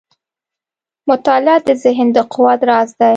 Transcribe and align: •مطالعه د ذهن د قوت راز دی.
•مطالعه 1.09 1.57
د 1.67 1.69
ذهن 1.83 2.07
د 2.15 2.17
قوت 2.33 2.61
راز 2.69 2.89
دی. 2.99 3.09